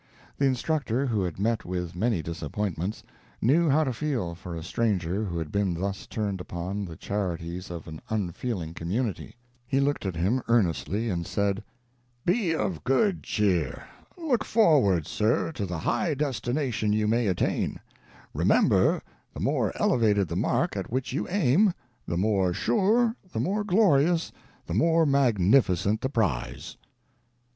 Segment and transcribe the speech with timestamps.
[0.39, 3.03] The instructor, who had met with many disappointments,
[3.39, 7.69] knew how to feel for a stranger who had been thus turned upon the charities
[7.69, 9.35] of an unfeeling community.
[9.67, 11.63] He looked at him earnestly, and said:
[12.25, 13.83] "Be of good cheer
[14.17, 17.79] look forward, sir, to the high destination you may attain.
[18.33, 19.03] Remember,
[19.35, 21.73] the more elevated the mark at which you aim,
[22.07, 24.31] the more sure, the more glorious,
[24.65, 26.75] the more magnificent the prize."